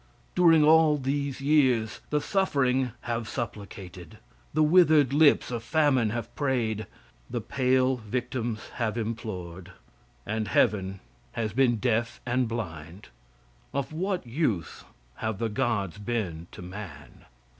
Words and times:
During 0.33 0.63
all 0.63 0.97
these 0.97 1.41
years 1.41 1.99
the 2.09 2.19
suffering 2.19 2.91
have 3.01 3.29
supplicated; 3.29 4.17
the 4.51 4.63
withered 4.63 5.13
lips 5.13 5.51
of 5.51 5.61
famine 5.61 6.09
have 6.09 6.33
prayed; 6.35 6.87
the 7.29 7.39
pale 7.39 7.97
victims 7.97 8.69
have 8.77 8.97
implored, 8.97 9.73
and 10.25 10.47
heaven 10.47 11.01
has 11.33 11.53
been 11.53 11.75
deaf 11.75 12.19
and 12.25 12.47
blind. 12.47 13.09
Of 13.75 13.93
what 13.93 14.25
use 14.25 14.85
have 15.17 15.37
the 15.37 15.49
gods 15.49 15.99
been 15.99 16.47
to 16.51 16.63
man? 16.63 17.25